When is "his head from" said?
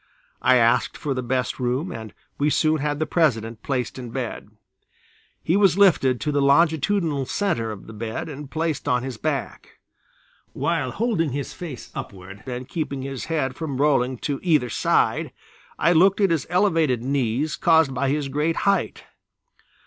13.03-13.77